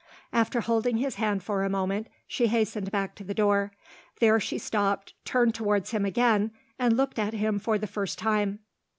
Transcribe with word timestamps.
After 0.33 0.61
holding 0.61 0.97
his 0.97 1.17
hand 1.21 1.43
for 1.43 1.63
a 1.63 1.69
moment, 1.69 2.07
she 2.25 2.47
hastened 2.47 2.89
back 2.89 3.13
to 3.13 3.23
the 3.23 3.35
door. 3.35 3.71
There 4.19 4.39
she 4.39 4.57
stopped, 4.57 5.13
turned 5.25 5.53
towards 5.53 5.91
him 5.91 6.05
again, 6.05 6.49
and 6.79 6.97
looked 6.97 7.19
at 7.19 7.35
him 7.35 7.59
for 7.59 7.77
the 7.77 7.85
first 7.85 8.17
time. 8.17 8.61